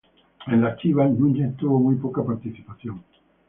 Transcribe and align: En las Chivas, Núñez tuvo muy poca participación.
En 0.47 0.63
las 0.63 0.77
Chivas, 0.79 1.11
Núñez 1.11 1.55
tuvo 1.57 1.77
muy 1.79 1.93
poca 1.93 2.23
participación. 2.25 3.03